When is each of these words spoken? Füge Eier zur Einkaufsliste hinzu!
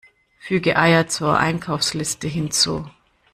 Füge 0.39 0.77
Eier 0.79 1.05
zur 1.09 1.37
Einkaufsliste 1.37 2.27
hinzu! 2.27 2.89